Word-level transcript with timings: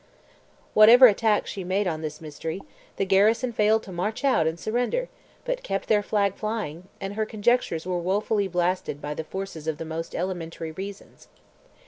Whatever 0.73 1.05
attack 1.05 1.45
she 1.45 1.63
made 1.63 1.85
on 1.85 2.01
this 2.01 2.21
mystery, 2.21 2.59
the 2.95 3.05
garrison 3.05 3.53
failed 3.53 3.83
to 3.83 3.91
march 3.91 4.23
out 4.25 4.47
and 4.47 4.59
surrender 4.59 5.09
but 5.45 5.61
kept 5.61 5.87
their 5.87 6.01
flag 6.01 6.33
flying, 6.33 6.85
and 6.99 7.13
her 7.13 7.23
conjectures 7.23 7.85
were 7.85 7.99
woefully 7.99 8.47
blasted 8.47 8.99
by 8.99 9.13
the 9.13 9.23
forces 9.23 9.67
of 9.67 9.77
the 9.77 9.85
most 9.85 10.15
elementary 10.15 10.71
reasons. 10.71 11.27